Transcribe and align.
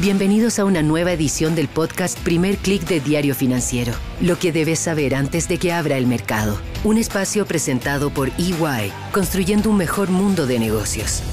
Bienvenidos 0.00 0.60
a 0.60 0.64
una 0.64 0.80
nueva 0.80 1.10
edición 1.10 1.56
del 1.56 1.66
podcast 1.66 2.16
Primer 2.20 2.56
Click 2.58 2.86
de 2.86 3.00
Diario 3.00 3.34
Financiero. 3.34 3.92
Lo 4.20 4.38
que 4.38 4.52
debes 4.52 4.78
saber 4.78 5.12
antes 5.12 5.48
de 5.48 5.58
que 5.58 5.72
abra 5.72 5.96
el 5.96 6.06
mercado. 6.06 6.56
Un 6.84 6.98
espacio 6.98 7.44
presentado 7.46 8.10
por 8.10 8.28
EY, 8.38 8.92
construyendo 9.10 9.70
un 9.70 9.76
mejor 9.76 10.10
mundo 10.10 10.46
de 10.46 10.60
negocios. 10.60 11.24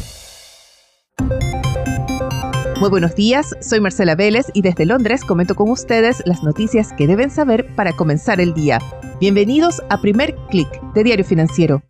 Muy 2.80 2.90
buenos 2.90 3.14
días, 3.14 3.56
soy 3.62 3.82
Marcela 3.82 4.16
Vélez 4.16 4.48
y 4.56 4.64
desde 4.64 4.88
Londres 4.88 5.24
comento 5.24 5.54
con 5.54 5.70
ustedes 5.70 6.24
las 6.26 6.42
noticias 6.42 6.92
que 6.98 7.06
deben 7.06 7.30
saber 7.30 7.76
para 7.76 7.94
comenzar 7.94 8.42
el 8.42 8.56
día. 8.56 8.80
Bienvenidos 9.20 9.84
a 9.92 10.02
Primer 10.02 10.36
Click 10.50 10.70
de 10.96 11.04
Diario 11.04 11.24
Financiero. 11.24 11.84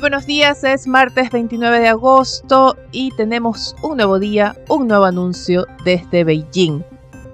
Buenos 0.00 0.24
días, 0.24 0.64
es 0.64 0.86
martes 0.86 1.30
29 1.30 1.78
de 1.80 1.88
agosto 1.88 2.74
y 2.90 3.10
tenemos 3.16 3.76
un 3.82 3.98
nuevo 3.98 4.18
día, 4.18 4.56
un 4.68 4.88
nuevo 4.88 5.04
anuncio 5.04 5.66
desde 5.84 6.24
Beijing. 6.24 6.82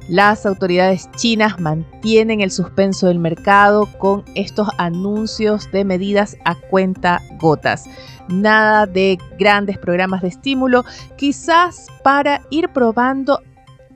Las 0.08 0.44
autoridades 0.46 1.08
chinas 1.12 1.60
mantienen 1.60 2.40
el 2.40 2.50
suspenso 2.50 3.06
del 3.06 3.20
mercado 3.20 3.86
con 3.98 4.24
estos 4.34 4.68
anuncios 4.78 5.70
de 5.70 5.84
medidas 5.84 6.36
a 6.44 6.56
cuenta 6.56 7.20
gotas. 7.38 7.84
Nada 8.28 8.86
de 8.86 9.16
grandes 9.38 9.78
programas 9.78 10.22
de 10.22 10.28
estímulo, 10.28 10.84
quizás 11.16 11.86
para 12.02 12.42
ir 12.50 12.70
probando 12.70 13.42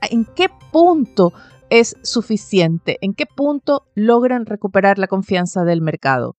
en 0.02 0.24
qué 0.24 0.48
punto 0.70 1.32
es 1.70 1.96
suficiente, 2.02 2.98
en 3.00 3.14
qué 3.14 3.26
punto 3.26 3.86
logran 3.96 4.46
recuperar 4.46 4.98
la 4.98 5.08
confianza 5.08 5.64
del 5.64 5.80
mercado. 5.80 6.36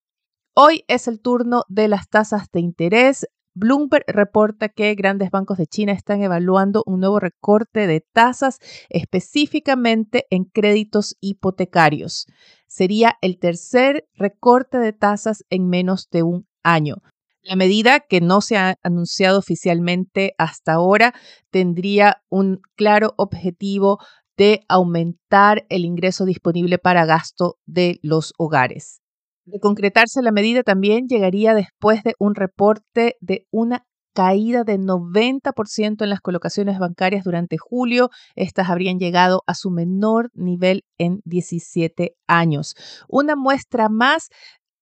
Hoy 0.53 0.83
es 0.89 1.07
el 1.07 1.21
turno 1.21 1.63
de 1.69 1.87
las 1.87 2.09
tasas 2.09 2.51
de 2.51 2.59
interés. 2.59 3.25
Bloomberg 3.53 4.03
reporta 4.07 4.67
que 4.67 4.93
grandes 4.95 5.31
bancos 5.31 5.57
de 5.57 5.65
China 5.65 5.93
están 5.93 6.21
evaluando 6.21 6.83
un 6.85 6.99
nuevo 6.99 7.21
recorte 7.21 7.87
de 7.87 8.01
tasas 8.01 8.59
específicamente 8.89 10.25
en 10.29 10.43
créditos 10.43 11.15
hipotecarios. 11.21 12.25
Sería 12.67 13.17
el 13.21 13.39
tercer 13.39 14.09
recorte 14.13 14.77
de 14.77 14.91
tasas 14.91 15.45
en 15.49 15.69
menos 15.69 16.09
de 16.09 16.23
un 16.23 16.47
año. 16.63 16.97
La 17.43 17.55
medida, 17.55 18.01
que 18.01 18.19
no 18.19 18.41
se 18.41 18.57
ha 18.57 18.75
anunciado 18.83 19.39
oficialmente 19.39 20.33
hasta 20.37 20.73
ahora, 20.73 21.13
tendría 21.49 22.23
un 22.29 22.59
claro 22.75 23.13
objetivo 23.15 23.99
de 24.35 24.65
aumentar 24.67 25.65
el 25.69 25.85
ingreso 25.85 26.25
disponible 26.25 26.77
para 26.77 27.05
gasto 27.05 27.57
de 27.65 27.99
los 28.03 28.33
hogares. 28.37 29.00
De 29.45 29.59
concretarse 29.59 30.21
la 30.21 30.31
medida 30.31 30.63
también 30.63 31.07
llegaría 31.07 31.53
después 31.53 32.03
de 32.03 32.13
un 32.19 32.35
reporte 32.35 33.17
de 33.21 33.47
una 33.51 33.85
caída 34.13 34.63
de 34.63 34.77
90% 34.77 36.03
en 36.03 36.09
las 36.09 36.21
colocaciones 36.21 36.77
bancarias 36.79 37.23
durante 37.23 37.57
julio. 37.57 38.09
Estas 38.35 38.69
habrían 38.69 38.99
llegado 38.99 39.43
a 39.47 39.55
su 39.55 39.71
menor 39.71 40.29
nivel 40.33 40.83
en 40.97 41.21
17 41.25 42.15
años. 42.27 42.75
Una 43.07 43.35
muestra 43.35 43.89
más 43.89 44.29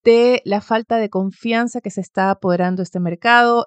de 0.04 0.42
la 0.44 0.60
falta 0.60 0.96
de 0.96 1.08
confianza 1.08 1.80
que 1.80 1.90
se 1.90 2.00
está 2.00 2.30
apoderando 2.30 2.82
este 2.82 3.00
mercado, 3.00 3.66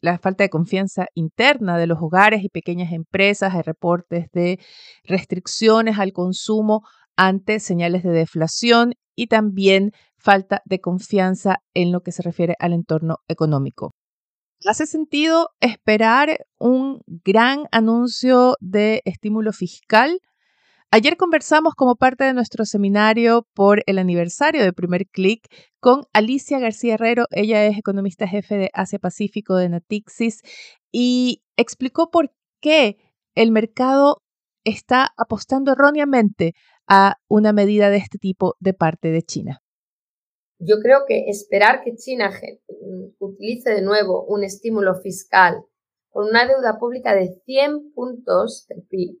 la 0.00 0.18
falta 0.18 0.44
de 0.44 0.50
confianza 0.50 1.06
interna 1.14 1.78
de 1.78 1.86
los 1.86 1.98
hogares 2.00 2.44
y 2.44 2.48
pequeñas 2.48 2.92
empresas. 2.92 3.54
Hay 3.54 3.62
reportes 3.62 4.26
de 4.32 4.58
restricciones 5.04 5.98
al 5.98 6.12
consumo 6.12 6.82
ante 7.16 7.60
señales 7.60 8.02
de 8.02 8.10
deflación 8.10 8.94
y 9.16 9.28
también 9.28 9.92
falta 10.24 10.62
de 10.64 10.80
confianza 10.80 11.58
en 11.74 11.92
lo 11.92 12.00
que 12.00 12.10
se 12.10 12.22
refiere 12.22 12.56
al 12.58 12.72
entorno 12.72 13.18
económico. 13.28 13.92
¿Hace 14.64 14.86
sentido 14.86 15.50
esperar 15.60 16.46
un 16.58 17.02
gran 17.06 17.66
anuncio 17.70 18.56
de 18.60 19.02
estímulo 19.04 19.52
fiscal? 19.52 20.18
Ayer 20.90 21.18
conversamos 21.18 21.74
como 21.74 21.96
parte 21.96 22.24
de 22.24 22.32
nuestro 22.32 22.64
seminario 22.64 23.46
por 23.52 23.82
el 23.86 23.98
aniversario 23.98 24.62
de 24.62 24.72
Primer 24.72 25.06
Click 25.08 25.46
con 25.80 26.04
Alicia 26.14 26.58
García 26.58 26.94
Herrero. 26.94 27.26
Ella 27.30 27.66
es 27.66 27.76
economista 27.76 28.26
jefe 28.26 28.56
de 28.56 28.70
Asia 28.72 28.98
Pacífico 28.98 29.56
de 29.56 29.68
Natixis 29.68 30.40
y 30.90 31.42
explicó 31.58 32.10
por 32.10 32.32
qué 32.60 32.96
el 33.34 33.50
mercado 33.50 34.22
está 34.64 35.12
apostando 35.18 35.72
erróneamente 35.72 36.54
a 36.88 37.16
una 37.28 37.52
medida 37.52 37.90
de 37.90 37.98
este 37.98 38.18
tipo 38.18 38.54
de 38.60 38.72
parte 38.72 39.10
de 39.10 39.22
China. 39.22 39.63
Yo 40.66 40.80
creo 40.80 41.04
que 41.06 41.28
esperar 41.28 41.82
que 41.82 41.94
China 41.94 42.30
utilice 43.18 43.70
de 43.70 43.82
nuevo 43.82 44.24
un 44.24 44.44
estímulo 44.44 44.94
fiscal 44.94 45.62
con 46.08 46.28
una 46.28 46.46
deuda 46.46 46.78
pública 46.78 47.14
de 47.14 47.34
100 47.44 47.92
puntos 47.92 48.66
del 48.68 48.82
PIB, 48.82 49.20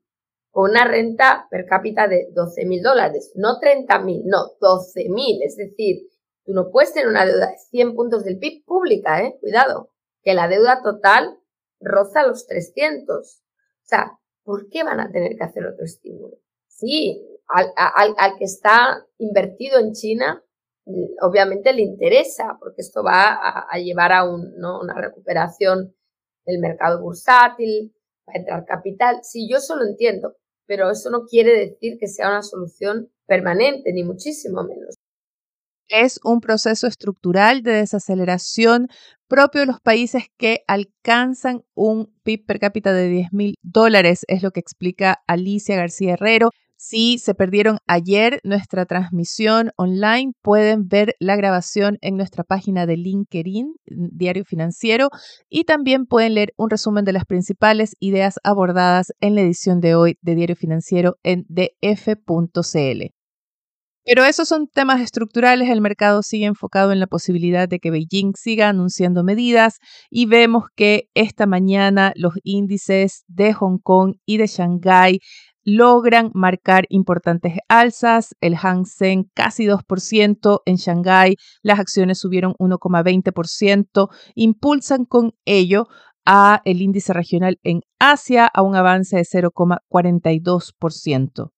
con 0.50 0.70
una 0.70 0.86
renta 0.86 1.46
per 1.50 1.66
cápita 1.66 2.08
de 2.08 2.28
12 2.32 2.64
mil 2.64 2.82
dólares, 2.82 3.32
no 3.34 3.58
30 3.58 3.98
mil, 4.00 4.22
no, 4.24 4.52
12 4.60 5.08
mil. 5.10 5.42
Es 5.42 5.56
decir, 5.56 6.08
tú 6.44 6.54
no 6.54 6.70
puedes 6.70 6.94
tener 6.94 7.08
una 7.08 7.26
deuda 7.26 7.50
de 7.50 7.58
100 7.70 7.94
puntos 7.94 8.24
del 8.24 8.38
PIB 8.38 8.64
pública, 8.64 9.22
¿eh? 9.22 9.36
Cuidado, 9.40 9.90
que 10.22 10.34
la 10.34 10.48
deuda 10.48 10.82
total 10.82 11.38
roza 11.80 12.26
los 12.26 12.46
300. 12.46 13.10
O 13.10 13.86
sea, 13.86 14.18
¿por 14.44 14.68
qué 14.70 14.82
van 14.82 15.00
a 15.00 15.10
tener 15.10 15.36
que 15.36 15.44
hacer 15.44 15.66
otro 15.66 15.84
estímulo? 15.84 16.38
Sí, 16.68 17.26
al 17.48 18.38
que 18.38 18.44
está 18.44 19.04
invertido 19.18 19.78
en 19.78 19.92
China 19.92 20.43
obviamente 21.22 21.72
le 21.72 21.82
interesa, 21.82 22.56
porque 22.58 22.82
esto 22.82 23.02
va 23.02 23.38
a, 23.70 23.78
llevar 23.78 24.12
a 24.12 24.24
una 24.24 24.94
recuperación 24.94 25.94
del 26.44 26.60
mercado 26.60 27.00
bursátil, 27.00 27.94
va 28.28 28.32
a 28.34 28.38
entrar 28.38 28.64
capital. 28.64 29.18
Sí, 29.22 29.48
yo 29.50 29.58
eso 29.58 29.76
lo 29.76 29.84
entiendo, 29.84 30.36
pero 30.66 30.90
eso 30.90 31.10
no 31.10 31.24
quiere 31.24 31.58
decir 31.58 31.96
que 31.98 32.06
sea 32.06 32.28
una 32.28 32.42
solución 32.42 33.10
permanente, 33.26 33.92
ni 33.92 34.04
muchísimo 34.04 34.62
menos. 34.64 34.94
Es 35.88 36.18
un 36.24 36.40
proceso 36.40 36.86
estructural 36.86 37.62
de 37.62 37.72
desaceleración 37.72 38.88
propio 39.28 39.62
de 39.62 39.66
los 39.66 39.80
países 39.80 40.24
que 40.38 40.64
alcanzan 40.66 41.62
un 41.74 42.14
PIB 42.22 42.46
per 42.46 42.58
cápita 42.58 42.92
de 42.92 43.08
10 43.08 43.32
mil 43.32 43.54
dólares, 43.62 44.24
es 44.28 44.42
lo 44.42 44.50
que 44.50 44.60
explica 44.60 45.22
Alicia 45.26 45.76
García 45.76 46.14
Herrero. 46.14 46.50
Si 46.76 47.18
se 47.18 47.34
perdieron 47.34 47.78
ayer 47.86 48.40
nuestra 48.44 48.84
transmisión 48.84 49.70
online, 49.76 50.32
pueden 50.42 50.86
ver 50.86 51.14
la 51.18 51.36
grabación 51.36 51.98
en 52.00 52.16
nuestra 52.16 52.44
página 52.44 52.84
de 52.86 52.96
LinkedIn, 52.96 53.74
Diario 53.86 54.44
Financiero, 54.44 55.08
y 55.48 55.64
también 55.64 56.06
pueden 56.06 56.34
leer 56.34 56.52
un 56.56 56.70
resumen 56.70 57.04
de 57.04 57.12
las 57.12 57.24
principales 57.24 57.94
ideas 58.00 58.38
abordadas 58.42 59.12
en 59.20 59.34
la 59.34 59.42
edición 59.42 59.80
de 59.80 59.94
hoy 59.94 60.18
de 60.20 60.34
Diario 60.34 60.56
Financiero 60.56 61.16
en 61.22 61.44
df.cl. 61.48 63.14
Pero 64.06 64.24
esos 64.24 64.48
son 64.48 64.66
temas 64.66 65.00
estructurales. 65.00 65.70
El 65.70 65.80
mercado 65.80 66.22
sigue 66.22 66.44
enfocado 66.44 66.92
en 66.92 67.00
la 67.00 67.06
posibilidad 67.06 67.66
de 67.66 67.78
que 67.78 67.90
Beijing 67.90 68.34
siga 68.36 68.68
anunciando 68.68 69.24
medidas 69.24 69.78
y 70.10 70.26
vemos 70.26 70.64
que 70.76 71.04
esta 71.14 71.46
mañana 71.46 72.12
los 72.14 72.34
índices 72.42 73.24
de 73.28 73.54
Hong 73.54 73.78
Kong 73.82 74.16
y 74.26 74.36
de 74.36 74.46
Shanghái 74.46 75.20
logran 75.64 76.30
marcar 76.34 76.84
importantes 76.88 77.54
alzas. 77.68 78.34
El 78.40 78.56
Hang 78.56 78.84
Seng 78.84 79.30
casi 79.34 79.66
2%, 79.66 80.62
en 80.66 80.76
Shanghái 80.76 81.36
las 81.62 81.80
acciones 81.80 82.18
subieron 82.18 82.54
1,20%, 82.58 84.08
impulsan 84.34 85.04
con 85.04 85.34
ello 85.44 85.86
a 86.26 86.62
el 86.64 86.80
índice 86.80 87.12
regional 87.12 87.58
en 87.62 87.82
Asia 87.98 88.46
a 88.46 88.62
un 88.62 88.76
avance 88.76 89.14
de 89.16 89.24
0,42%. 89.24 91.53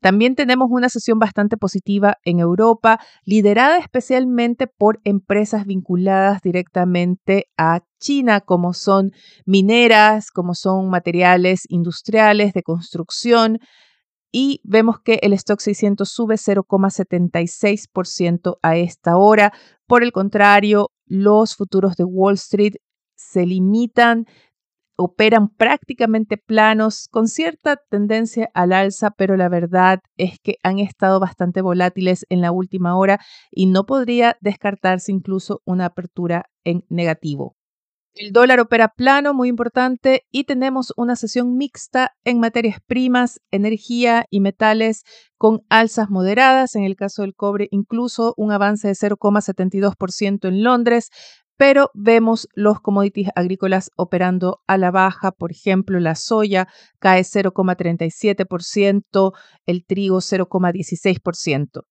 También 0.00 0.36
tenemos 0.36 0.68
una 0.70 0.88
sesión 0.88 1.18
bastante 1.18 1.56
positiva 1.56 2.18
en 2.24 2.38
Europa, 2.38 3.00
liderada 3.24 3.78
especialmente 3.78 4.68
por 4.68 5.00
empresas 5.04 5.66
vinculadas 5.66 6.40
directamente 6.40 7.46
a 7.56 7.80
China, 7.98 8.40
como 8.40 8.74
son 8.74 9.10
mineras, 9.44 10.30
como 10.30 10.54
son 10.54 10.88
materiales 10.88 11.64
industriales 11.68 12.52
de 12.52 12.62
construcción. 12.62 13.58
Y 14.30 14.60
vemos 14.62 15.00
que 15.00 15.18
el 15.22 15.32
stock 15.32 15.58
600 15.58 16.08
sube 16.08 16.36
0,76% 16.36 18.58
a 18.62 18.76
esta 18.76 19.16
hora. 19.16 19.52
Por 19.86 20.04
el 20.04 20.12
contrario, 20.12 20.90
los 21.06 21.56
futuros 21.56 21.96
de 21.96 22.04
Wall 22.04 22.34
Street 22.34 22.74
se 23.16 23.46
limitan 23.46 24.26
operan 24.98 25.48
prácticamente 25.48 26.36
planos 26.36 27.06
con 27.08 27.28
cierta 27.28 27.76
tendencia 27.76 28.50
al 28.52 28.72
alza, 28.72 29.12
pero 29.12 29.36
la 29.36 29.48
verdad 29.48 30.00
es 30.16 30.40
que 30.40 30.56
han 30.64 30.80
estado 30.80 31.20
bastante 31.20 31.62
volátiles 31.62 32.26
en 32.28 32.40
la 32.40 32.50
última 32.50 32.96
hora 32.96 33.20
y 33.52 33.66
no 33.66 33.86
podría 33.86 34.36
descartarse 34.40 35.12
incluso 35.12 35.62
una 35.64 35.86
apertura 35.86 36.46
en 36.64 36.84
negativo. 36.88 37.54
El 38.14 38.32
dólar 38.32 38.58
opera 38.58 38.88
plano, 38.88 39.32
muy 39.32 39.48
importante, 39.48 40.22
y 40.32 40.42
tenemos 40.42 40.92
una 40.96 41.14
sesión 41.14 41.56
mixta 41.56 42.16
en 42.24 42.40
materias 42.40 42.80
primas, 42.84 43.40
energía 43.52 44.24
y 44.28 44.40
metales 44.40 45.04
con 45.36 45.60
alzas 45.68 46.10
moderadas. 46.10 46.74
En 46.74 46.82
el 46.82 46.96
caso 46.96 47.22
del 47.22 47.36
cobre, 47.36 47.68
incluso 47.70 48.34
un 48.36 48.50
avance 48.50 48.88
de 48.88 48.94
0,72% 48.94 50.48
en 50.48 50.64
Londres, 50.64 51.10
pero 51.58 51.90
vemos 51.92 52.48
los 52.54 52.80
commodities 52.80 53.28
agrícolas 53.34 53.90
operando 53.96 54.62
a 54.66 54.78
la 54.78 54.90
baja. 54.90 55.32
Por 55.32 55.50
ejemplo, 55.50 56.00
la 56.00 56.14
soya 56.14 56.68
cae 57.00 57.22
0,37%, 57.22 59.32
el 59.66 59.84
trigo 59.84 60.18
0,16%. 60.18 61.82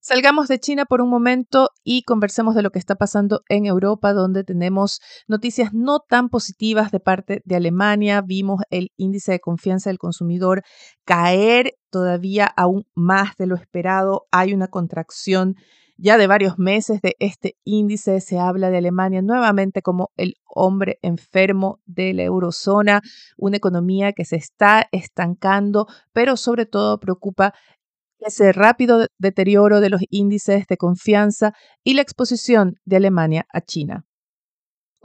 Salgamos 0.00 0.48
de 0.48 0.58
China 0.58 0.84
por 0.84 1.00
un 1.00 1.08
momento 1.08 1.70
y 1.82 2.02
conversemos 2.02 2.54
de 2.54 2.60
lo 2.60 2.70
que 2.70 2.78
está 2.78 2.96
pasando 2.96 3.40
en 3.48 3.64
Europa, 3.64 4.12
donde 4.12 4.44
tenemos 4.44 5.00
noticias 5.28 5.72
no 5.72 6.00
tan 6.00 6.28
positivas 6.28 6.90
de 6.90 7.00
parte 7.00 7.40
de 7.46 7.56
Alemania. 7.56 8.20
Vimos 8.20 8.60
el 8.68 8.90
índice 8.98 9.32
de 9.32 9.40
confianza 9.40 9.88
del 9.88 9.96
consumidor 9.96 10.62
caer 11.06 11.72
todavía 11.88 12.44
aún 12.44 12.84
más 12.94 13.34
de 13.38 13.46
lo 13.46 13.54
esperado. 13.54 14.26
Hay 14.30 14.52
una 14.52 14.68
contracción 14.68 15.54
ya 15.96 16.18
de 16.18 16.26
varios 16.26 16.58
meses 16.58 17.00
de 17.02 17.16
este 17.18 17.56
índice. 17.64 18.20
Se 18.20 18.38
habla 18.38 18.70
de 18.70 18.78
Alemania 18.78 19.22
nuevamente 19.22 19.82
como 19.82 20.10
el 20.16 20.34
hombre 20.44 20.98
enfermo 21.02 21.80
de 21.86 22.14
la 22.14 22.22
eurozona, 22.22 23.02
una 23.36 23.56
economía 23.56 24.12
que 24.12 24.24
se 24.24 24.36
está 24.36 24.88
estancando, 24.92 25.86
pero 26.12 26.36
sobre 26.36 26.66
todo 26.66 26.98
preocupa 26.98 27.54
ese 28.18 28.52
rápido 28.52 29.06
deterioro 29.18 29.80
de 29.80 29.90
los 29.90 30.00
índices 30.08 30.66
de 30.66 30.76
confianza 30.76 31.52
y 31.82 31.94
la 31.94 32.02
exposición 32.02 32.76
de 32.84 32.96
Alemania 32.96 33.46
a 33.52 33.60
China. 33.60 34.06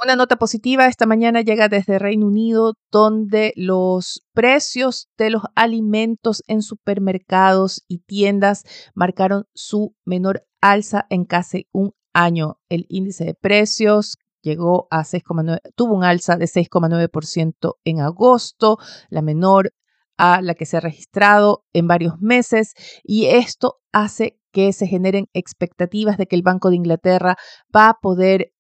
Una 0.01 0.16
nota 0.16 0.38
positiva 0.38 0.86
esta 0.86 1.06
mañana 1.06 1.42
llega 1.42 1.68
desde 1.68 2.00
Reino 2.00 2.28
Unido, 2.28 2.75
donde 2.90 3.51
los 3.57 4.24
precios 4.34 5.10
de 5.18 5.30
los 5.30 5.42
alimentos 5.56 6.42
en 6.48 6.62
supermercados 6.62 7.84
y 7.90 8.00
tiendas 8.00 8.63
marcaron 8.96 9.44
su 9.54 9.94
menor 10.06 10.46
alza 10.62 11.06
en 11.10 11.25
casi 11.25 11.68
un 11.74 11.92
año. 12.13 12.62
El 12.69 12.86
índice 12.88 13.25
de 13.25 13.34
precios 13.34 14.16
llegó 14.42 14.88
a 14.90 15.04
6,9, 15.04 15.60
tuvo 15.75 15.96
un 15.96 16.06
alza 16.06 16.38
de 16.38 16.45
6,9% 16.45 17.74
en 17.84 18.00
agosto, 18.00 18.78
la 19.10 19.22
menor 19.22 19.74
a 20.18 20.42
la 20.42 20.54
que 20.54 20.66
se 20.66 20.78
ha 20.78 20.81
registrado 20.81 21.66
en 21.74 21.88
varios 21.88 22.22
meses 22.22 22.74
y 23.04 23.25
esto 23.25 23.80
hace 23.92 24.40
que 24.54 24.72
se 24.72 24.88
generen 24.88 25.28
expectativas 25.34 26.18
de 26.18 26.28
que 26.28 26.38
el 26.38 26.42
Banco 26.42 26.69
de 26.69 26.78
Inglaterra 26.78 27.36
va 27.75 27.90
a 27.90 27.98
poder 28.02 28.54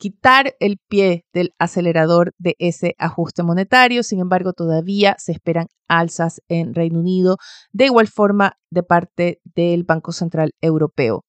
quitar 0.00 0.56
el 0.60 0.78
pie 0.88 1.26
del 1.32 1.52
acelerador 1.58 2.32
de 2.38 2.56
ese 2.58 2.94
ajuste 2.98 3.42
monetario. 3.42 4.02
Sin 4.02 4.18
embargo, 4.18 4.54
todavía 4.54 5.14
se 5.18 5.32
esperan 5.32 5.66
alzas 5.88 6.40
en 6.48 6.74
Reino 6.74 6.98
Unido, 6.98 7.36
de 7.72 7.84
igual 7.84 8.08
forma 8.08 8.54
de 8.70 8.82
parte 8.82 9.40
del 9.44 9.84
Banco 9.84 10.12
Central 10.12 10.52
Europeo. 10.62 11.24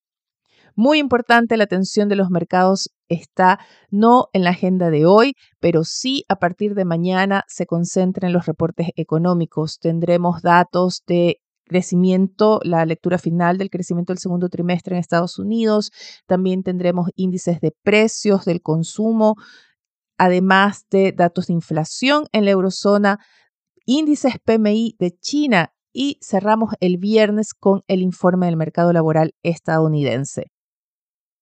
Muy 0.73 0.99
importante, 0.99 1.57
la 1.57 1.65
atención 1.65 2.07
de 2.07 2.15
los 2.15 2.29
mercados 2.29 2.89
está 3.09 3.59
no 3.89 4.29
en 4.31 4.45
la 4.45 4.51
agenda 4.51 4.89
de 4.89 5.05
hoy, 5.05 5.33
pero 5.59 5.83
sí 5.83 6.23
a 6.29 6.37
partir 6.37 6.73
de 6.73 6.85
mañana 6.85 7.43
se 7.47 7.65
concentra 7.65 8.27
en 8.27 8.33
los 8.33 8.45
reportes 8.45 8.87
económicos. 8.95 9.79
Tendremos 9.79 10.41
datos 10.41 11.03
de 11.05 11.40
crecimiento, 11.71 12.59
la 12.63 12.85
lectura 12.85 13.17
final 13.17 13.57
del 13.57 13.69
crecimiento 13.69 14.11
del 14.11 14.19
segundo 14.19 14.49
trimestre 14.49 14.93
en 14.93 14.99
Estados 14.99 15.39
Unidos. 15.39 15.91
También 16.27 16.63
tendremos 16.63 17.11
índices 17.15 17.61
de 17.61 17.71
precios 17.81 18.43
del 18.43 18.61
consumo, 18.61 19.35
además 20.17 20.85
de 20.91 21.13
datos 21.13 21.47
de 21.47 21.53
inflación 21.53 22.25
en 22.33 22.43
la 22.43 22.51
eurozona, 22.51 23.19
índices 23.85 24.33
PMI 24.43 24.97
de 24.99 25.11
China 25.17 25.73
y 25.93 26.19
cerramos 26.21 26.73
el 26.81 26.97
viernes 26.97 27.53
con 27.53 27.83
el 27.87 28.01
informe 28.01 28.47
del 28.47 28.57
mercado 28.57 28.91
laboral 28.91 29.33
estadounidense. 29.41 30.51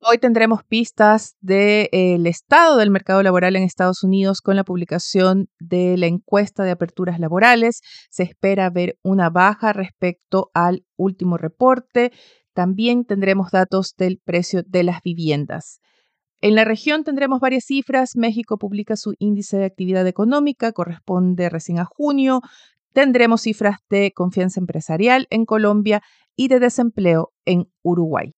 Hoy 0.01 0.17
tendremos 0.17 0.63
pistas 0.63 1.35
del 1.41 2.25
estado 2.25 2.77
del 2.77 2.89
mercado 2.89 3.21
laboral 3.21 3.57
en 3.57 3.63
Estados 3.63 4.01
Unidos 4.01 4.39
con 4.39 4.55
la 4.55 4.63
publicación 4.63 5.49
de 5.59 5.97
la 5.97 6.05
encuesta 6.05 6.63
de 6.63 6.71
aperturas 6.71 7.19
laborales. 7.19 7.81
Se 8.09 8.23
espera 8.23 8.69
ver 8.69 8.97
una 9.03 9.29
baja 9.29 9.73
respecto 9.73 10.51
al 10.53 10.85
último 10.95 11.35
reporte. 11.35 12.13
También 12.53 13.03
tendremos 13.03 13.51
datos 13.51 13.93
del 13.97 14.21
precio 14.23 14.63
de 14.65 14.83
las 14.83 15.01
viviendas. 15.03 15.81
En 16.39 16.55
la 16.55 16.63
región 16.63 17.03
tendremos 17.03 17.41
varias 17.41 17.65
cifras. 17.65 18.15
México 18.15 18.57
publica 18.57 18.95
su 18.95 19.15
índice 19.19 19.57
de 19.57 19.65
actividad 19.65 20.07
económica, 20.07 20.71
corresponde 20.71 21.49
recién 21.49 21.77
a 21.77 21.83
junio. 21.83 22.39
Tendremos 22.93 23.41
cifras 23.41 23.79
de 23.89 24.13
confianza 24.13 24.61
empresarial 24.61 25.27
en 25.29 25.43
Colombia 25.43 26.01
y 26.37 26.47
de 26.47 26.61
desempleo 26.61 27.33
en 27.43 27.69
Uruguay. 27.81 28.33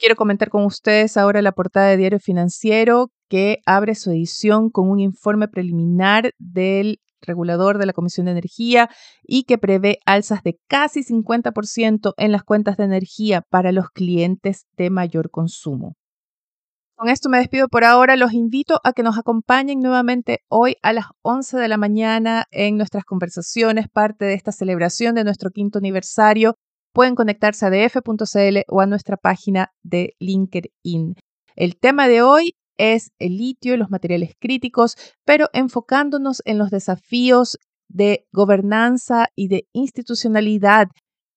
Quiero 0.00 0.16
comentar 0.16 0.48
con 0.48 0.64
ustedes 0.64 1.18
ahora 1.18 1.42
la 1.42 1.52
portada 1.52 1.88
de 1.88 1.98
Diario 1.98 2.20
Financiero 2.20 3.10
que 3.28 3.58
abre 3.66 3.94
su 3.94 4.10
edición 4.10 4.70
con 4.70 4.88
un 4.88 4.98
informe 4.98 5.46
preliminar 5.46 6.32
del 6.38 7.00
regulador 7.20 7.76
de 7.76 7.84
la 7.84 7.92
Comisión 7.92 8.24
de 8.24 8.32
Energía 8.32 8.88
y 9.22 9.42
que 9.42 9.58
prevé 9.58 9.98
alzas 10.06 10.42
de 10.42 10.58
casi 10.68 11.04
50% 11.04 12.14
en 12.16 12.32
las 12.32 12.44
cuentas 12.44 12.78
de 12.78 12.84
energía 12.84 13.42
para 13.50 13.72
los 13.72 13.90
clientes 13.90 14.64
de 14.78 14.88
mayor 14.88 15.30
consumo. 15.30 15.96
Con 16.96 17.10
esto 17.10 17.28
me 17.28 17.36
despido 17.36 17.68
por 17.68 17.84
ahora. 17.84 18.16
Los 18.16 18.32
invito 18.32 18.80
a 18.84 18.94
que 18.94 19.02
nos 19.02 19.18
acompañen 19.18 19.80
nuevamente 19.80 20.38
hoy 20.48 20.76
a 20.80 20.94
las 20.94 21.08
11 21.20 21.58
de 21.58 21.68
la 21.68 21.76
mañana 21.76 22.46
en 22.52 22.78
nuestras 22.78 23.04
conversaciones, 23.04 23.88
parte 23.92 24.24
de 24.24 24.32
esta 24.32 24.50
celebración 24.50 25.14
de 25.14 25.24
nuestro 25.24 25.50
quinto 25.50 25.78
aniversario 25.78 26.56
pueden 26.92 27.14
conectarse 27.14 27.66
a 27.66 27.70
df.cl 27.70 28.58
o 28.68 28.80
a 28.80 28.86
nuestra 28.86 29.16
página 29.16 29.72
de 29.82 30.14
LinkedIn. 30.18 31.14
El 31.56 31.76
tema 31.78 32.08
de 32.08 32.22
hoy 32.22 32.54
es 32.78 33.10
el 33.18 33.36
litio 33.36 33.74
y 33.74 33.76
los 33.76 33.90
materiales 33.90 34.34
críticos, 34.40 34.96
pero 35.24 35.48
enfocándonos 35.52 36.42
en 36.46 36.58
los 36.58 36.70
desafíos 36.70 37.58
de 37.88 38.26
gobernanza 38.32 39.28
y 39.34 39.48
de 39.48 39.66
institucionalidad 39.72 40.88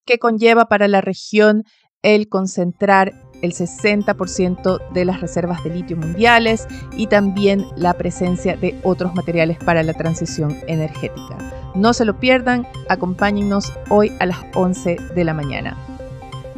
que 0.06 0.20
conlleva 0.20 0.66
para 0.66 0.88
la 0.88 1.02
región 1.02 1.64
el 2.02 2.30
concentrar 2.30 3.14
el 3.44 3.54
60% 3.54 4.80
de 4.94 5.06
las 5.06 5.22
reservas 5.22 5.64
de 5.64 5.70
litio 5.70 5.98
mundiales 5.98 6.68
y 6.98 7.08
también 7.08 7.66
la 7.76 7.94
presencia 7.94 8.56
de 8.56 8.80
otros 8.84 9.14
materiales 9.14 9.58
para 9.60 9.84
la 9.84 9.94
transición 9.94 10.58
energética. 10.66 11.38
No 11.76 11.94
se 11.94 12.06
lo 12.06 12.20
pierdan, 12.20 12.66
acompáñennos 12.90 13.72
hoy 13.90 14.12
a 14.20 14.26
las 14.26 14.38
11 14.56 14.98
de 15.14 15.24
la 15.24 15.34
mañana. 15.34 15.78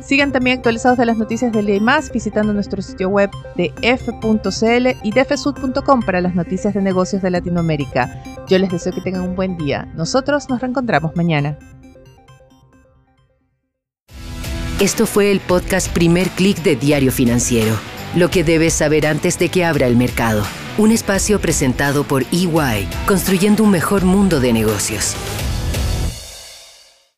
Sigan 0.06 0.32
también 0.32 0.58
actualizados 0.58 1.00
de 1.00 1.06
las 1.08 1.18
noticias 1.18 1.52
de 1.52 1.80
más 1.80 2.12
visitando 2.12 2.54
nuestro 2.54 2.82
sitio 2.84 3.10
web 3.10 3.32
de 3.56 3.74
f.cl 3.82 4.88
y 5.02 5.12
defesud.com 5.12 6.02
para 6.02 6.22
las 6.22 6.36
noticias 6.36 6.76
de 6.76 6.82
negocios 6.82 7.24
de 7.24 7.32
Latinoamérica. 7.32 8.22
Yo 8.48 8.60
les 8.60 8.70
deseo 8.70 8.94
que 8.94 9.02
tengan 9.02 9.24
un 9.24 9.36
buen 9.36 9.58
día. 9.58 9.92
Nosotros 9.96 10.48
nos 10.48 10.62
reencontramos 10.62 11.16
mañana. 11.16 11.58
Esto 14.82 15.06
fue 15.06 15.32
el 15.32 15.40
podcast 15.40 15.88
Primer 15.88 16.28
Click 16.32 16.62
de 16.62 16.76
Diario 16.76 17.14
Financiero. 17.14 17.78
Lo 18.14 18.30
que 18.30 18.44
debes 18.44 18.74
saber 18.74 19.08
antes 19.08 19.40
de 19.40 19.48
que 19.48 19.64
abra 19.64 19.88
el 19.88 19.96
mercado. 19.96 20.44
Un 20.78 20.92
espacio 20.92 21.40
presentado 21.40 22.04
por 22.04 22.24
EY, 22.34 22.86
construyendo 23.08 23.64
un 23.64 23.72
mejor 23.72 24.04
mundo 24.04 24.42
de 24.42 24.52
negocios. 24.52 25.16